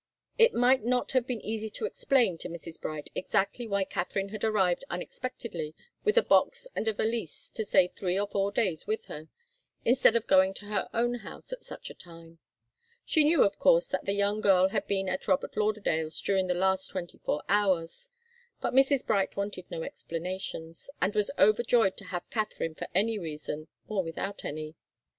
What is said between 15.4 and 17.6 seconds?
Lauderdale's during the last twenty four